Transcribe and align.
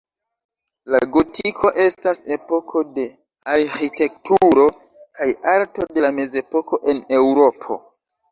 La 0.93 0.99
gotiko 1.15 1.69
estas 1.83 2.21
epoko 2.35 2.81
de 2.95 3.03
arĥitekturo 3.57 4.65
kaj 5.19 5.27
arto 5.53 5.87
de 5.99 6.05
la 6.07 6.11
mezepoko 6.21 6.81
en 6.95 7.05
Eŭropo. 7.19 7.79